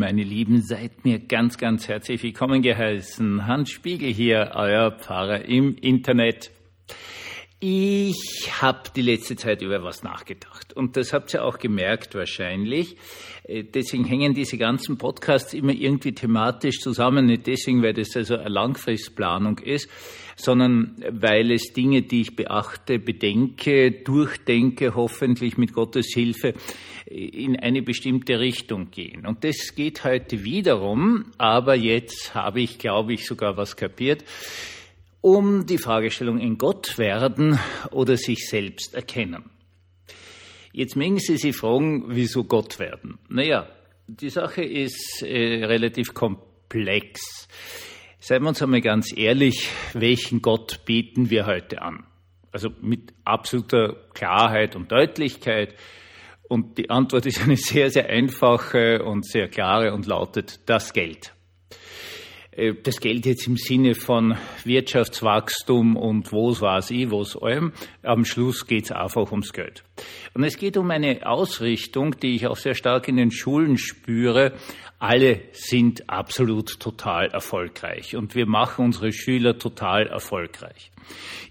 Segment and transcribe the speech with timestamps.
[0.00, 3.46] meine Lieben, seid mir ganz, ganz herzlich willkommen geheißen.
[3.46, 6.50] Hans Spiegel hier, euer Pfarrer im Internet.
[7.60, 12.96] Ich habe die letzte Zeit über was nachgedacht und das habt ihr auch gemerkt wahrscheinlich.
[13.44, 18.38] Äh, deswegen hängen diese ganzen Podcasts immer irgendwie thematisch zusammen, nicht deswegen, weil das also
[18.38, 19.90] eine Langfristplanung ist,
[20.42, 26.54] sondern weil es Dinge, die ich beachte, bedenke, durchdenke, hoffentlich mit Gottes Hilfe
[27.06, 29.26] in eine bestimmte Richtung gehen.
[29.26, 34.24] Und das geht heute wiederum, aber jetzt habe ich, glaube ich, sogar was kapiert
[35.20, 37.58] um die Fragestellung in Gott werden
[37.90, 39.44] oder sich selbst erkennen.
[40.72, 43.18] Jetzt mögen Sie sich fragen, wieso Gott werden?
[43.28, 43.68] Naja,
[44.06, 47.48] die Sache ist äh, relativ komplex.
[48.22, 52.04] Seien wir uns einmal ganz ehrlich, welchen Gott beten wir heute an?
[52.52, 55.74] Also mit absoluter Klarheit und Deutlichkeit.
[56.46, 61.32] Und die Antwort ist eine sehr, sehr einfache und sehr klare und lautet das Geld.
[62.52, 67.72] Äh, das Geld jetzt im Sinne von Wirtschaftswachstum und was weiß ich, was allem.
[68.02, 69.82] Am Schluss geht es einfach ums Geld.
[70.34, 74.52] Und es geht um eine Ausrichtung, die ich auch sehr stark in den Schulen spüre.
[75.00, 80.92] Alle sind absolut total erfolgreich und wir machen unsere Schüler total erfolgreich.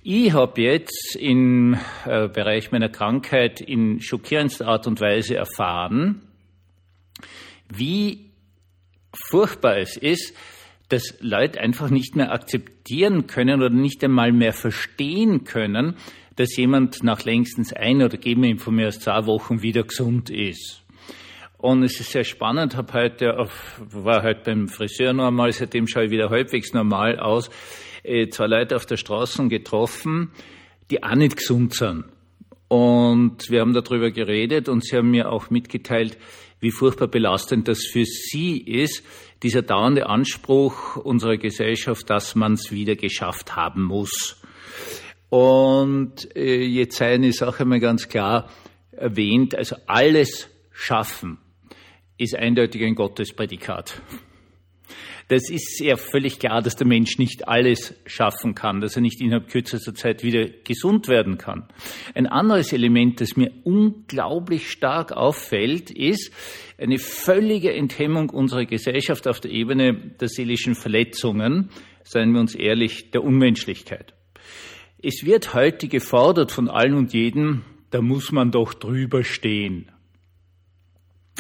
[0.03, 6.22] Ich habe jetzt im äh, Bereich meiner Krankheit in schockierendster Art und Weise erfahren,
[7.73, 8.30] wie
[9.14, 10.36] furchtbar es ist,
[10.89, 15.95] dass Leute einfach nicht mehr akzeptieren können oder nicht einmal mehr verstehen können,
[16.36, 19.81] dass jemand nach längstens ein oder geben wir ihm von mir aus zwei Wochen wieder
[19.81, 20.83] gesund ist.
[21.61, 26.05] Und es ist sehr spannend, habe heute auf, war heute beim Friseur normal, seitdem schaue
[26.05, 27.49] ich wieder halbwegs normal aus,
[28.03, 30.31] äh, zwei Leute auf der Straße getroffen,
[30.89, 32.05] die auch nicht gesund sind.
[32.69, 36.17] Und wir haben darüber geredet und sie haben mir auch mitgeteilt,
[36.61, 39.03] wie furchtbar belastend das für sie ist,
[39.43, 44.41] dieser dauernde Anspruch unserer Gesellschaft, dass man es wieder geschafft haben muss.
[45.27, 48.49] Und äh, jetzt sei eine Sache mal ganz klar
[48.93, 51.37] erwähnt, also alles schaffen
[52.19, 54.02] ist eindeutig ein Gottesprädikat.
[55.30, 59.21] Das ist ja völlig klar, dass der Mensch nicht alles schaffen kann, dass er nicht
[59.21, 61.67] innerhalb kürzester Zeit wieder gesund werden kann.
[62.15, 66.33] Ein anderes Element, das mir unglaublich stark auffällt, ist
[66.80, 71.69] eine völlige Enthemmung unserer Gesellschaft auf der Ebene der seelischen Verletzungen,
[72.03, 74.15] seien wir uns ehrlich, der Unmenschlichkeit.
[75.01, 79.91] Es wird heute gefordert von allen und jedem, da muss man doch drüber stehen.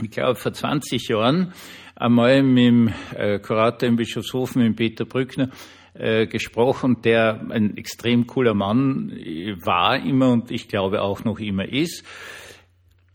[0.01, 1.53] Ich glaube, vor 20 Jahren
[1.95, 5.49] einmal mit dem äh, Kurator in Bischofshofen, mit Peter Brückner,
[5.93, 9.11] äh, gesprochen, der ein extrem cooler Mann
[9.63, 12.05] war immer und ich glaube auch noch immer ist,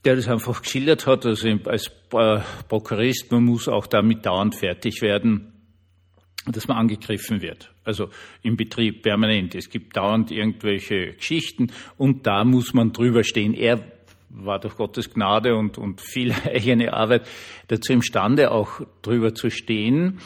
[0.04, 5.00] der das einfach geschildert hat, also als äh, Prokurist, man muss auch damit dauernd fertig
[5.00, 5.52] werden,
[6.46, 7.72] dass man angegriffen wird.
[7.84, 8.10] Also
[8.42, 9.54] im Betrieb permanent.
[9.54, 13.54] Es gibt dauernd irgendwelche Geschichten und da muss man drüber stehen.
[13.54, 13.93] Er
[14.36, 17.26] war durch Gottes Gnade und, und viel eigene Arbeit
[17.68, 20.18] dazu imstande, auch drüber zu stehen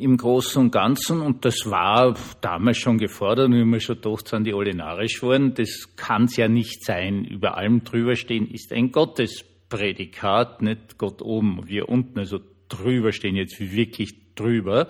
[0.00, 1.20] im Großen und Ganzen.
[1.20, 5.54] Und das war damals schon gefordert und immer schon gedacht, sind die alle narrisch worden.
[5.54, 7.24] Das kann es ja nicht sein.
[7.24, 12.18] Über allem drüber stehen ist ein Gottesprädikat, nicht Gott oben, wir unten.
[12.18, 14.88] Also drüber stehen jetzt wirklich drüber.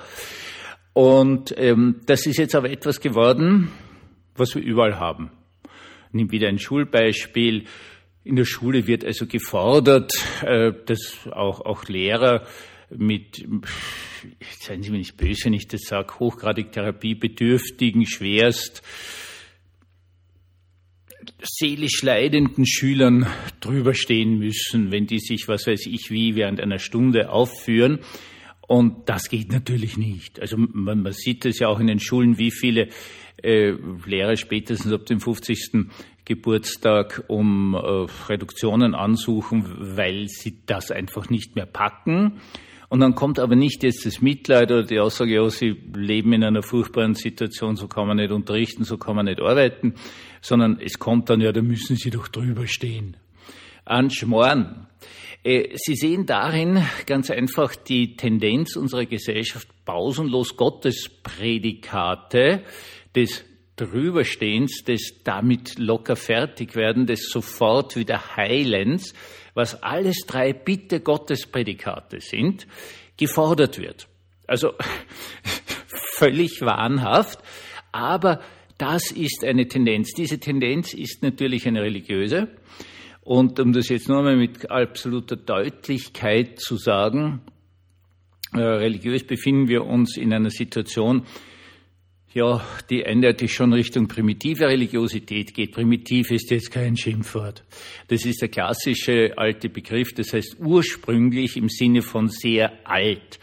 [0.92, 3.70] Und ähm, das ist jetzt aber etwas geworden,
[4.36, 5.30] was wir überall haben.
[6.12, 7.64] Nimm wieder ein Schulbeispiel.
[8.22, 12.46] In der Schule wird also gefordert, äh, dass auch, auch Lehrer
[12.90, 13.46] mit,
[14.60, 18.82] seien Sie mir nicht böse, wenn ich das sage, hochgradig therapiebedürftigen, schwerst
[21.42, 23.26] seelisch leidenden Schülern
[23.60, 28.00] drüber stehen müssen, wenn die sich, was weiß ich wie, während einer Stunde aufführen.
[28.66, 30.40] Und das geht natürlich nicht.
[30.40, 32.88] Also man, man sieht es ja auch in den Schulen, wie viele
[33.42, 33.72] äh,
[34.06, 35.88] Lehrer spätestens ab dem 50.
[36.30, 42.40] Geburtstag um äh, Reduktionen ansuchen, weil sie das einfach nicht mehr packen.
[42.88, 46.44] Und dann kommt aber nicht jetzt das Mitleid oder die Aussage, ja, sie leben in
[46.44, 49.94] einer furchtbaren Situation, so kann man nicht unterrichten, so kann man nicht arbeiten,
[50.40, 53.16] sondern es kommt dann, ja, da müssen sie doch drüber stehen.
[53.84, 54.86] An Schmoren.
[55.42, 62.62] Äh, Sie sehen darin ganz einfach die Tendenz unserer Gesellschaft, pausenlos Gottesprädikate
[63.16, 63.44] des
[63.86, 69.14] Drüberstehens, des damit locker fertig werden, des sofort wieder Heilens,
[69.54, 72.66] was alles drei Bitte Gottesprädikate sind,
[73.16, 74.08] gefordert wird.
[74.46, 74.72] Also
[75.86, 77.40] völlig wahnhaft,
[77.92, 78.40] aber
[78.78, 80.12] das ist eine Tendenz.
[80.12, 82.48] Diese Tendenz ist natürlich eine religiöse.
[83.22, 87.42] Und um das jetzt nur einmal mit absoluter Deutlichkeit zu sagen,
[88.52, 91.22] Äh, religiös befinden wir uns in einer Situation,
[92.32, 95.72] ja, die eindeutig schon Richtung primitive Religiosität geht.
[95.72, 97.64] Primitiv ist jetzt kein Schimpfwort.
[98.08, 103.40] Das ist der klassische alte Begriff, das heißt ursprünglich im Sinne von sehr alt.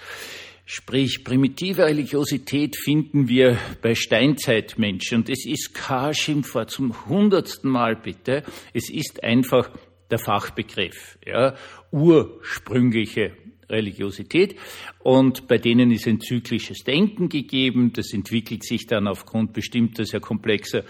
[0.66, 5.20] Sprich, primitive Religiosität finden wir bei Steinzeitmenschen.
[5.20, 8.44] Und es ist kein Schimpfwort zum hundertsten Mal bitte.
[8.74, 9.70] Es ist einfach
[10.12, 11.56] der Fachbegriff, ja,
[11.92, 13.34] ursprüngliche
[13.70, 14.56] Religiosität.
[15.00, 17.92] Und bei denen ist ein zyklisches Denken gegeben.
[17.94, 20.84] Das entwickelt sich dann aufgrund bestimmter sehr komplexer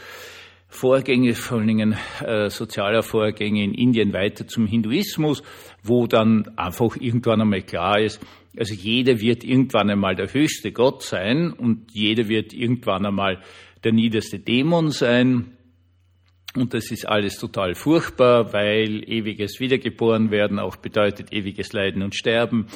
[0.70, 5.42] Vorgänge, vor allen Dingen äh, sozialer Vorgänge in Indien weiter zum Hinduismus,
[5.82, 8.20] wo dann einfach irgendwann einmal klar ist,
[8.58, 13.42] also jeder wird irgendwann einmal der höchste Gott sein und jeder wird irgendwann einmal
[13.84, 15.57] der niederste Dämon sein.
[16.56, 22.68] Und das ist alles total furchtbar, weil ewiges Wiedergeborenwerden auch bedeutet ewiges Leiden und Sterben.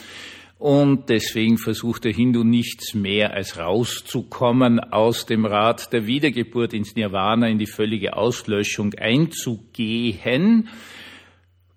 [0.59, 6.95] Und deswegen versucht der Hindu nichts mehr als rauszukommen aus dem Rad der Wiedergeburt ins
[6.95, 10.69] Nirvana, in die völlige Auslöschung einzugehen.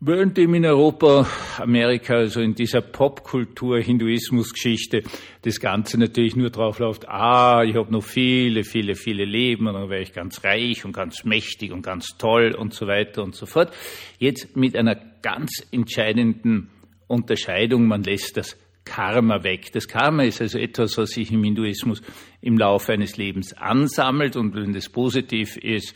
[0.07, 5.03] Während dem in Europa, Amerika, also in dieser Popkultur, Hinduismus-Geschichte,
[5.41, 9.73] das Ganze natürlich nur drauf läuft, ah, ich habe noch viele, viele, viele Leben und
[9.73, 13.35] dann wäre ich ganz reich und ganz mächtig und ganz toll und so weiter und
[13.35, 13.73] so fort.
[14.19, 16.69] Jetzt mit einer ganz entscheidenden
[17.07, 19.73] Unterscheidung, man lässt das Karma weg.
[19.73, 22.03] Das Karma ist also etwas, was sich im Hinduismus
[22.43, 25.95] im Laufe eines Lebens ansammelt und wenn das positiv ist,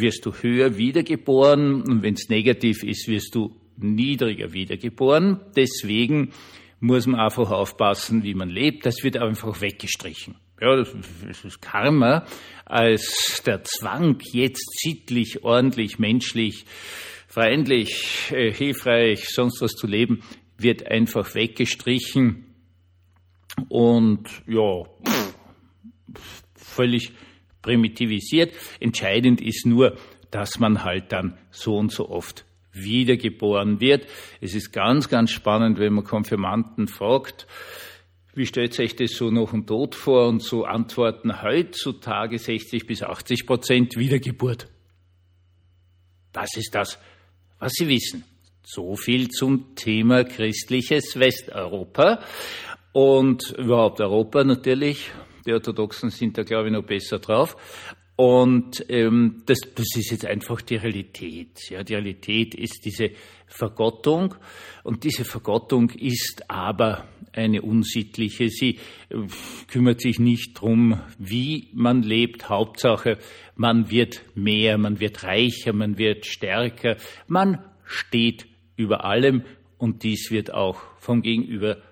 [0.00, 5.40] wirst du höher wiedergeboren und wenn es negativ ist, wirst du niedriger wiedergeboren.
[5.56, 6.30] Deswegen
[6.80, 8.86] muss man einfach aufpassen, wie man lebt.
[8.86, 10.36] Das wird einfach weggestrichen.
[10.60, 12.24] Ja, das ist Karma
[12.64, 16.64] als der Zwang, jetzt sittlich, ordentlich, menschlich,
[17.28, 20.22] freundlich, äh, hilfreich, sonst was zu leben,
[20.56, 22.46] wird einfach weggestrichen
[23.68, 24.84] und ja,
[26.54, 27.12] völlig
[27.66, 28.54] primitivisiert.
[28.78, 29.96] Entscheidend ist nur,
[30.30, 34.06] dass man halt dann so und so oft wiedergeboren wird.
[34.40, 37.46] Es ist ganz, ganz spannend, wenn man Konfirmanden fragt,
[38.34, 40.28] wie stellt sich das so noch dem Tod vor?
[40.28, 44.68] Und so antworten heutzutage 60 bis 80 Prozent Wiedergeburt.
[46.32, 46.98] Das ist das,
[47.58, 48.24] was Sie wissen.
[48.62, 52.20] So viel zum Thema christliches Westeuropa
[52.92, 55.10] und überhaupt Europa natürlich
[55.46, 57.56] die Orthodoxen sind da, glaube ich, noch besser drauf.
[58.16, 61.68] Und ähm, das, das ist jetzt einfach die Realität.
[61.68, 63.10] Ja, die Realität ist diese
[63.46, 64.34] Vergottung
[64.84, 68.48] und diese Vergottung ist aber eine unsittliche.
[68.48, 68.78] Sie
[69.10, 69.16] äh,
[69.68, 72.48] kümmert sich nicht drum, wie man lebt.
[72.48, 73.18] Hauptsache,
[73.54, 76.96] man wird mehr, man wird reicher, man wird stärker.
[77.28, 78.46] Man steht
[78.76, 79.42] über allem
[79.76, 81.82] und dies wird auch vom Gegenüber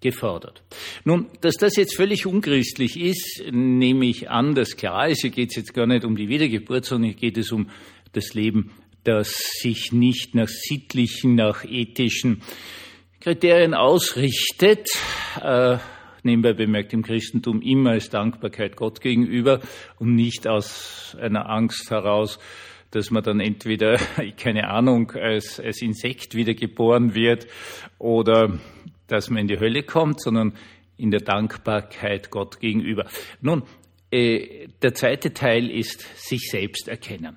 [0.00, 0.62] gefordert.
[1.04, 5.22] Nun, dass das jetzt völlig unchristlich ist, nehme ich an, dass klar ist.
[5.22, 7.68] Hier geht es jetzt gar nicht um die Wiedergeburt, sondern hier geht es um
[8.12, 8.72] das Leben,
[9.04, 12.42] das sich nicht nach sittlichen, nach ethischen
[13.20, 14.88] Kriterien ausrichtet.
[15.40, 15.78] Äh,
[16.22, 19.60] nebenbei bemerkt im Christentum immer als Dankbarkeit Gott gegenüber
[19.98, 22.38] und nicht aus einer Angst heraus,
[22.90, 23.98] dass man dann entweder,
[24.36, 27.46] keine Ahnung, als, als Insekt wiedergeboren wird
[27.98, 28.58] oder
[29.10, 30.54] dass man in die Hölle kommt, sondern
[30.96, 33.06] in der Dankbarkeit Gott gegenüber.
[33.40, 33.62] Nun,
[34.10, 37.36] äh, der zweite Teil ist sich selbst erkennen.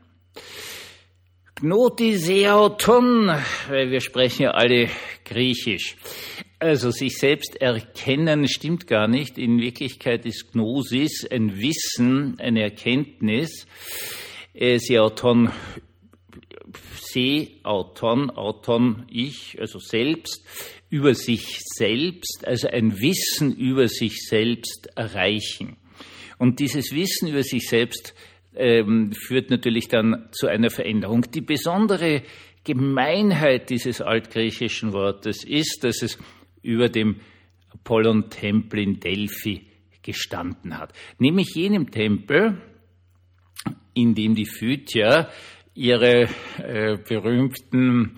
[1.56, 3.28] Gnotiseoton,
[3.70, 4.90] weil wir sprechen ja alle
[5.24, 5.96] Griechisch.
[6.60, 9.38] Also sich selbst erkennen stimmt gar nicht.
[9.38, 13.68] In Wirklichkeit ist Gnosis ein Wissen, eine Erkenntnis.
[14.54, 15.52] Äh, Seoton,
[16.96, 20.46] Se, Auton, ich, also selbst,
[20.90, 25.78] über sich selbst, also ein Wissen über sich selbst erreichen.
[26.38, 28.14] Und dieses Wissen über sich selbst
[28.56, 31.26] ähm, führt natürlich dann zu einer Veränderung.
[31.32, 32.24] Die besondere
[32.64, 36.18] Gemeinheit dieses altgriechischen Wortes ist, dass es
[36.62, 37.20] über dem
[37.70, 39.68] Apollon-Tempel in Delphi
[40.02, 40.94] gestanden hat.
[41.18, 42.62] Nämlich jenem Tempel,
[43.94, 45.30] in dem die Phytier
[45.76, 48.18] ihre äh, berühmten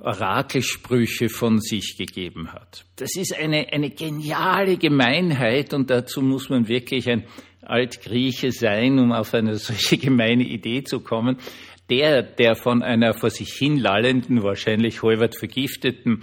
[0.00, 2.84] Orakelsprüche von sich gegeben hat.
[2.96, 7.24] Das ist eine, eine geniale Gemeinheit und dazu muss man wirklich ein
[7.62, 11.38] Altgrieche sein, um auf eine solche gemeine Idee zu kommen.
[11.88, 16.22] Der, der von einer vor sich hin lallenden, wahrscheinlich halbert vergifteten,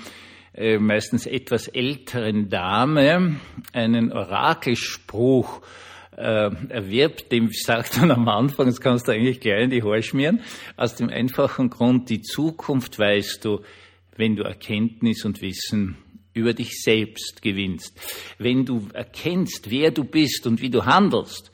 [0.53, 3.38] äh, meistens etwas älteren Dame
[3.72, 5.62] einen Orakelspruch
[6.17, 10.03] äh, erwirbt, dem sagt dann am Anfang, das kannst du eigentlich gleich in die Haare
[10.03, 10.41] schmieren,
[10.77, 13.62] aus dem einfachen Grund, die Zukunft weißt du,
[14.15, 15.98] wenn du Erkenntnis und Wissen
[16.34, 18.00] über dich selbst gewinnst,
[18.38, 21.51] wenn du erkennst, wer du bist und wie du handelst,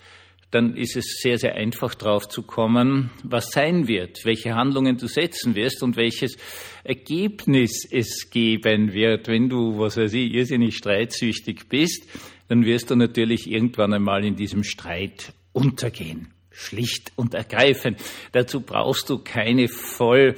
[0.52, 5.08] dann ist es sehr, sehr einfach drauf zu kommen, was sein wird, welche Handlungen du
[5.08, 6.38] setzen wirst und welches
[6.84, 9.28] Ergebnis es geben wird.
[9.28, 12.08] Wenn du, was weiß ich, irrsinnig streitsüchtig bist,
[12.50, 16.34] dann wirst du natürlich irgendwann einmal in diesem Streit untergehen.
[16.52, 18.02] Schlicht und ergreifend.
[18.34, 20.36] Dazu brauchst du keine voll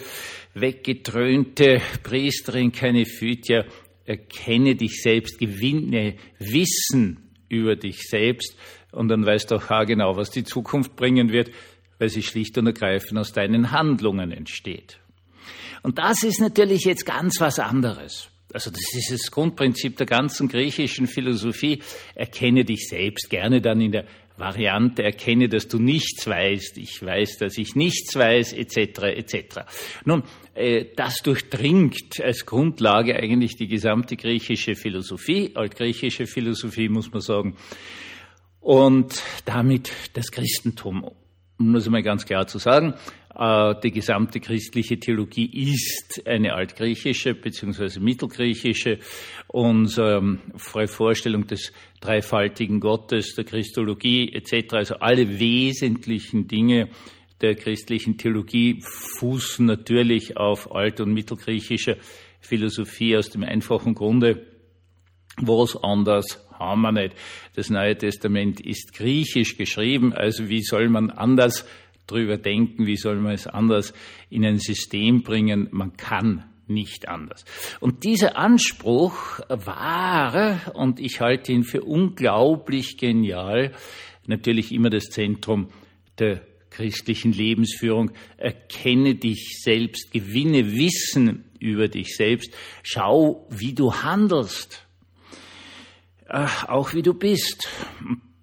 [0.54, 3.66] weggedröhnte Priesterin, keine Phytia.
[4.06, 8.58] Erkenne dich selbst, gewinne Wissen über dich selbst
[8.92, 11.52] und dann weißt du auch genau, was die Zukunft bringen wird,
[11.98, 15.00] weil sie schlicht und ergreifend aus deinen Handlungen entsteht.
[15.82, 18.31] Und das ist natürlich jetzt ganz was anderes.
[18.54, 21.82] Also das ist das Grundprinzip der ganzen griechischen Philosophie.
[22.16, 24.06] Erkenne dich selbst gerne dann in der
[24.38, 29.04] Variante, erkenne, dass du nichts weißt, ich weiß, dass ich nichts weiß, etc.
[29.04, 29.60] etc.
[30.04, 30.24] Nun,
[30.56, 37.56] äh, das durchdringt als Grundlage eigentlich die gesamte griechische Philosophie, altgriechische Philosophie muss man sagen,
[38.60, 41.10] und damit das Christentum.
[41.62, 42.96] Um das mal ganz klar zu sagen,
[43.36, 48.00] äh, die gesamte christliche Theologie ist eine altgriechische bzw.
[48.00, 48.98] mittelgriechische.
[49.48, 56.90] Unsere ähm, Vorstellung des dreifaltigen Gottes, der Christologie etc., also alle wesentlichen Dinge
[57.42, 61.98] der christlichen Theologie fußen natürlich auf alt- und mittelgriechischer
[62.40, 64.48] Philosophie aus dem einfachen Grunde,
[65.38, 67.16] was anders haben wir nicht.
[67.56, 71.66] Das Neue Testament ist griechisch geschrieben, also wie soll man anders
[72.08, 73.94] drüber denken, wie soll man es anders
[74.30, 75.68] in ein System bringen?
[75.72, 77.46] Man kann nicht anders.
[77.80, 83.74] Und dieser Anspruch war, und ich halte ihn für unglaublich genial,
[84.26, 85.70] natürlich immer das Zentrum
[86.18, 88.12] der christlichen Lebensführung.
[88.38, 94.88] Erkenne dich selbst, gewinne Wissen über dich selbst, schau, wie du handelst,
[96.32, 97.68] auch wie du bist.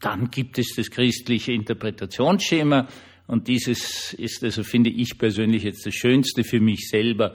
[0.00, 2.87] Dann gibt es das christliche Interpretationsschema,
[3.28, 7.35] und dieses ist also, finde ich persönlich jetzt das Schönste für mich selber,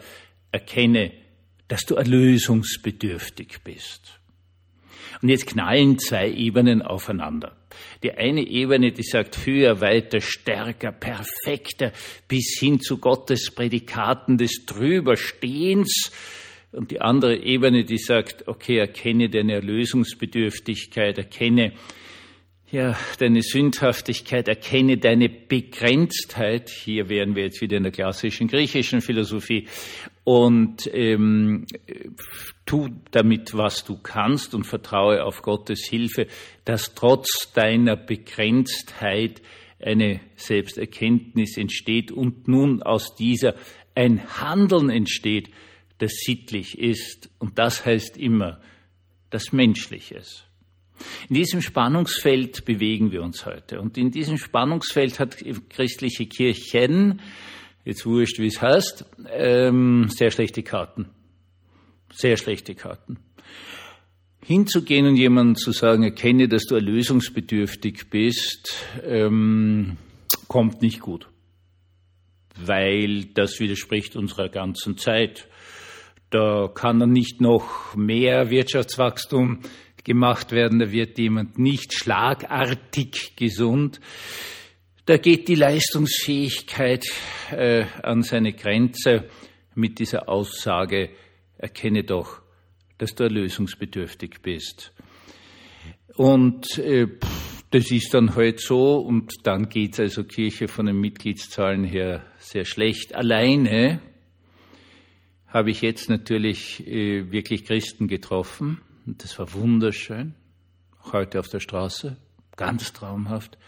[0.52, 1.12] erkenne,
[1.68, 4.20] dass du erlösungsbedürftig bist.
[5.22, 7.56] Und jetzt knallen zwei Ebenen aufeinander.
[8.02, 11.92] Die eine Ebene, die sagt höher, weiter, stärker, perfekter,
[12.28, 16.12] bis hin zu Gottes Prädikaten des Drüberstehens.
[16.74, 21.74] Und die andere Ebene, die sagt, okay, erkenne deine Erlösungsbedürftigkeit, erkenne,
[22.72, 26.72] ja, deine Sündhaftigkeit, erkenne deine Begrenztheit.
[26.72, 29.68] Hier wären wir jetzt wieder in der klassischen griechischen Philosophie.
[30.24, 31.68] Und ähm,
[32.66, 36.26] tu damit, was du kannst und vertraue auf Gottes Hilfe,
[36.66, 39.44] dass trotz deiner Begrenztheit
[39.80, 43.54] eine Selbsterkenntnis entsteht und nun aus dieser
[43.94, 45.50] ein Handeln entsteht,
[46.04, 47.30] das sittlich ist.
[47.40, 48.60] Und das heißt immer
[49.30, 50.44] das Menschliches.
[51.30, 53.80] In diesem Spannungsfeld bewegen wir uns heute.
[53.82, 55.38] Und in diesem Spannungsfeld hat
[55.70, 57.22] christliche Kirchen,
[57.86, 61.10] jetzt wurscht, wie es heißt, ähm, sehr schlechte Karten.
[62.14, 63.18] Sehr schlechte Karten.
[64.46, 69.98] Hinzugehen und jemandem zu sagen, erkenne, dass du erlösungsbedürftig bist, ähm,
[70.48, 71.28] kommt nicht gut.
[72.56, 75.48] Weil das widerspricht unserer ganzen Zeit.
[76.34, 79.60] Da kann dann nicht noch mehr Wirtschaftswachstum
[80.04, 84.00] gemacht werden, da wird jemand nicht schlagartig gesund.
[85.06, 87.06] Da geht die Leistungsfähigkeit
[87.52, 89.30] äh, an seine Grenze
[89.76, 91.12] mit dieser Aussage,
[91.60, 92.42] erkenne doch,
[92.98, 94.92] dass du erlösungsbedürftig bist.
[96.16, 97.10] Und äh,
[97.70, 102.66] das ist dann halt so und dann geht's also Kirche von den Mitgliedszahlen her sehr
[102.66, 103.14] schlecht.
[103.14, 104.02] Alleine
[105.54, 110.34] habe ich jetzt natürlich äh, wirklich Christen getroffen, und das war wunderschön,
[111.12, 112.18] heute auf der Straße,
[112.56, 113.60] ganz traumhaft,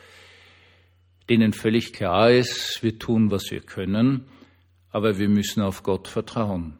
[1.30, 4.25] denen völlig klar ist, wir tun, was wir können,
[4.89, 6.75] aber wir müssen auf Gott vertrauen.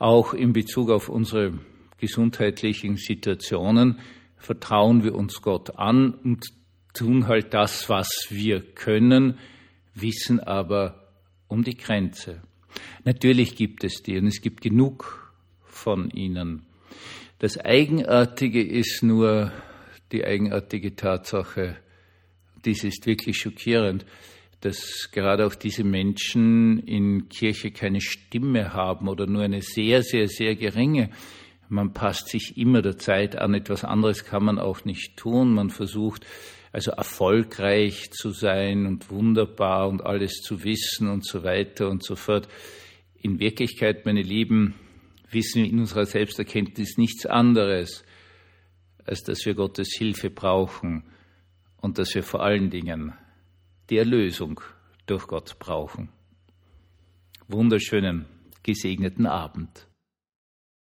[0.00, 1.52] Auch in Bezug auf unsere
[1.98, 4.00] gesundheitlichen Situationen
[4.36, 6.44] vertrauen wir uns Gott an und
[6.92, 9.38] tun halt das, was wir können,
[9.94, 11.12] wissen aber
[11.46, 12.42] um die Grenze.
[13.04, 15.32] Natürlich gibt es die und es gibt genug
[15.64, 16.62] von ihnen.
[17.38, 19.52] Das Eigenartige ist nur
[20.12, 21.76] die eigenartige Tatsache,
[22.64, 24.06] dies ist wirklich schockierend,
[24.60, 30.28] dass gerade auch diese Menschen in Kirche keine Stimme haben oder nur eine sehr, sehr,
[30.28, 31.10] sehr geringe.
[31.68, 35.52] Man passt sich immer der Zeit an, etwas anderes kann man auch nicht tun.
[35.52, 36.24] Man versucht
[36.74, 42.16] also erfolgreich zu sein und wunderbar und alles zu wissen und so weiter und so
[42.16, 42.48] fort.
[43.14, 44.74] In Wirklichkeit, meine Lieben,
[45.30, 48.04] wissen wir in unserer Selbsterkenntnis nichts anderes,
[49.04, 51.04] als dass wir Gottes Hilfe brauchen
[51.76, 53.12] und dass wir vor allen Dingen
[53.88, 54.60] die Erlösung
[55.06, 56.08] durch Gott brauchen.
[57.46, 58.26] Wunderschönen,
[58.64, 59.86] gesegneten Abend.